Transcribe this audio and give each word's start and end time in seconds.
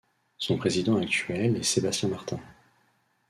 Son 0.39 0.57
président 0.57 0.99
actuel 0.99 1.55
est 1.57 1.61
Sébastien 1.61 2.09
Martin. 2.09 2.39